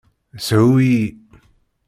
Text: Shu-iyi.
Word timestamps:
Shu-iyi. 0.45 1.05